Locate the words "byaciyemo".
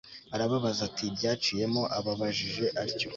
1.15-1.81